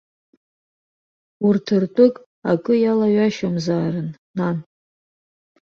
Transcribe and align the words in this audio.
Урҭ 1.47 1.65
ртәык 1.81 2.15
акы 2.51 2.73
иалаҩашьомзаарын, 2.79 4.09
нан. 4.37 4.57